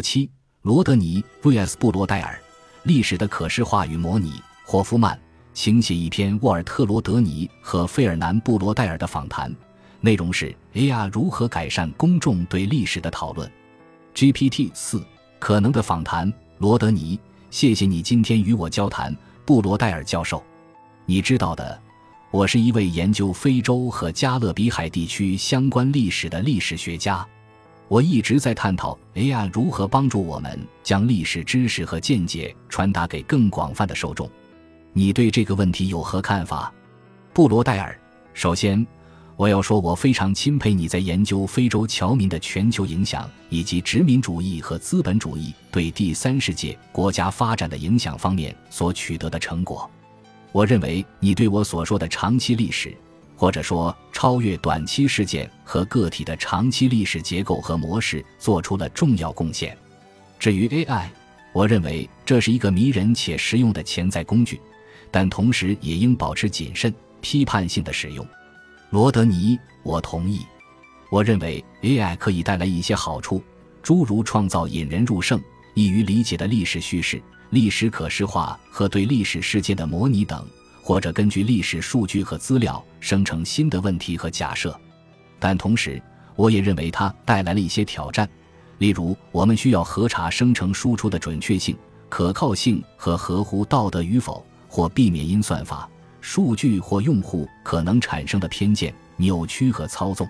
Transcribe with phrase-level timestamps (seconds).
[0.00, 0.30] 七，
[0.62, 2.38] 罗德尼 vs 布罗代尔，
[2.82, 4.42] 历史的可视化与模拟。
[4.64, 5.18] 霍夫曼
[5.54, 9.54] 请写一篇沃尔特·罗德尼和费尔南·布罗代尔的访谈，
[10.00, 13.50] 内容是 AI 如何改善公众对历史的讨论。
[14.14, 15.02] GPT 四
[15.38, 17.18] 可能的访谈，罗德尼，
[17.50, 20.42] 谢谢你今天与我交谈，布罗代尔教授。
[21.06, 21.80] 你知道的，
[22.30, 27.26] 我是一位研究非洲和加勒比海地区相关历史的历史学家。
[27.88, 34.30] 我一直在探讨 AI 如何帮助我们将历史知识和见解传达给更广泛的受众。
[34.92, 36.72] 你对这个问题有何看法，
[37.32, 37.98] 布罗代尔？
[38.34, 38.86] 首先，
[39.36, 49.90] 我要说，我非常钦佩你在研究非洲侨民的全球影响以及殖民主义和资本主义对第三世界国家发展的影响方面所取得的成果。
[50.52, 52.94] 我认为你对我所说的长期历史。
[53.38, 59.78] 或者说，超越短期事件和个体的长期历史结构和模式，做出了重要贡献。
[60.40, 61.06] 至于 AI，
[61.52, 64.60] 我认为这是一个迷人且实用的潜在工具，
[65.12, 68.26] 但同时也应保持谨慎、批判性的使用。
[68.90, 70.44] 罗德尼，我同意。
[71.08, 73.40] 我认为 AI 可以带来一些好处，
[73.84, 75.40] 诸如创造引人入胜、
[75.74, 80.44] 易于理解的历史叙事、历史可视化和对历史事件的模拟等。
[80.88, 84.74] 或者根据历史数据和资料生成新的问题和假设，
[85.38, 86.00] 但同时，
[86.34, 88.26] 我也认为它带来了一些挑战，
[88.78, 91.76] 例如我们需要核查生成输出的准确性、
[92.08, 95.86] 可靠性和合乎道德与否，或避免因算法、
[96.22, 100.26] 数据或用户可能产生的偏见、扭曲和操纵。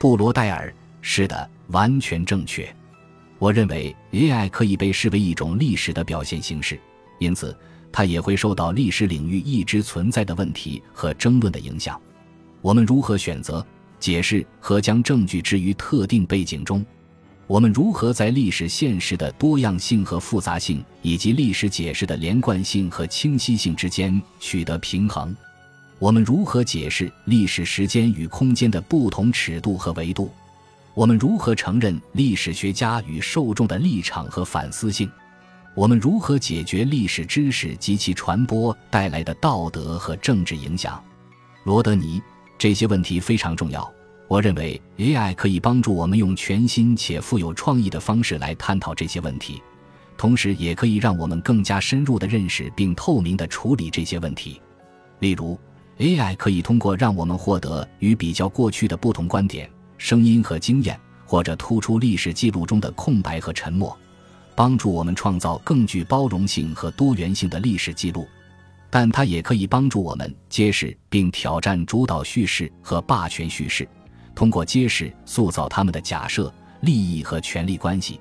[0.00, 2.68] 布罗代尔，是的，完全正确。
[3.38, 6.80] 我认为 AI 可以被视为一种历史的表现形式，
[7.20, 7.56] 因此。
[7.96, 11.96] 它也会受到历史领域一直存在的问题和争论的影响。
[12.60, 13.64] 我们如何选择、
[14.00, 16.84] 解释和将证据置于特定背景中？
[17.46, 25.32] 我们如何在历史现实的多样性和复杂性，以及历史解释的连贯性和清晰性之间取得平衡？
[26.00, 30.32] 我们如何解释历史时间与空间的不同尺度和维度？
[30.94, 35.08] 我们如何承认历史学家与受众的立场和反思性？
[35.76, 41.02] 我们如何解决历史知识及其传播带来的道德和政治影响？
[41.64, 42.22] 罗德尼，
[42.56, 43.92] 这些问题非常重要。
[44.28, 49.60] 我认为 AI 可以帮助我们用全新且富有创意的方式来探讨这些问题，
[50.16, 54.62] 同时也可以让我们更加深入地认识并透明地处理这些问题。
[55.18, 55.58] 例如
[55.98, 59.68] ，AI 可以通过让我们获得与比较过去的不同观点、
[59.98, 63.96] 声音和经验，或者突出历史记录中的空白和沉默。
[64.56, 68.26] 帮助我们创造更具包容性和多元性的历史记录，
[68.90, 73.88] 但它也可以帮助我们揭示并挑战主导叙事和霸权叙事，
[74.34, 78.20] 通过揭示塑造他们的假设、利益和权力关系，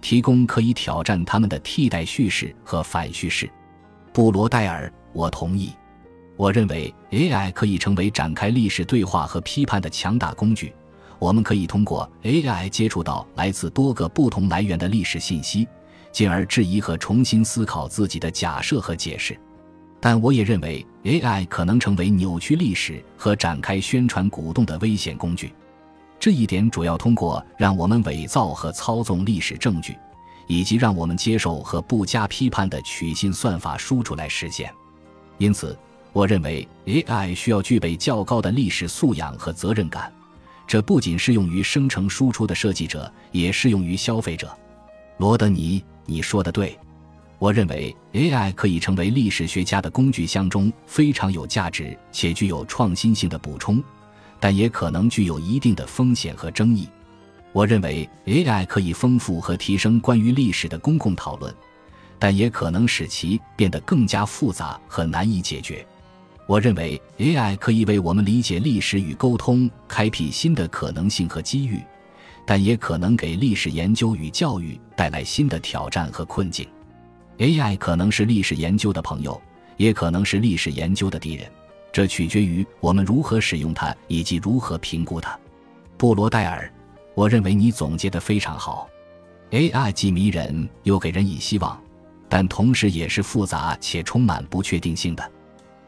[0.00, 3.50] 提供可以挑战他们的替代叙事和反叙事。
[4.12, 5.72] 布罗代尔，我同意。
[6.36, 10.72] 我认为 AI 可以成为展开历史对话和批判的强大工具。
[11.22, 15.68] 我们可以通过 AI 接触到来自多个不同来源的历史信息，
[16.10, 19.38] 进而质疑和重新思考自己的假设和解释。
[20.00, 25.54] 但我也认为 AI 可能成为扭曲历史和展开宣传鼓动的危险工具。
[26.18, 29.96] 这一点主要通过让我们伪造和操纵历史证据，
[30.48, 34.74] 以及让我们接受和不加批判的取信算法输出来实现。
[35.38, 35.78] 因此，
[36.12, 40.12] 我认为 AI 需要具备较高的历史素养和责任感。
[40.66, 44.56] 这不仅适用于生成输出的设计者，也适用于消费者。
[45.18, 46.78] 罗德尼，你说的对。
[47.38, 53.82] 我认为 AI 可以成为历史学家的工具箱中非常有价值且具有创新性的补充，
[54.38, 56.88] 但也可能具有一定的风险和争议。
[57.52, 61.52] 我认为 AI 可以丰富和提升关于历史的公共讨论，
[62.18, 65.84] 但也可能使其变得更加复杂和难以解决。
[66.46, 71.80] 我认为 AI 可以为我们理解历史与沟通开辟新的可能性和机遇，
[72.44, 76.68] 但也可能给历史研究与教育带来新的挑战和困境。
[77.38, 79.40] AI 可能是历史研究的朋友，
[79.76, 81.50] 也可能是历史研究的敌人，
[81.92, 85.38] 这取决于我们如何使用它以及如何评估它。
[85.96, 86.70] 布罗代尔，
[87.14, 88.88] 我认为你总结得非常好。
[89.52, 91.80] AI 既迷人又给人以希望，
[92.28, 95.30] 但同时也是复杂且充满不确定性的。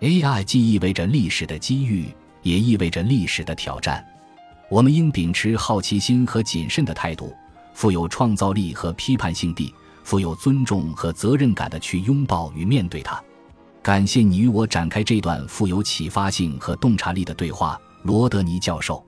[0.00, 2.06] AI 既意味着历史的机遇，
[2.42, 4.02] 也意味着历史的挑战。
[4.70, 7.34] 我们应秉持好奇心和谨慎的态度，
[7.74, 13.22] 富有创造力和批判性地，富有尊重和责任感地去拥抱与面对它。
[13.82, 19.04] 感谢你与我展开这段富有启发性和洞察力的对话，罗德尼教授。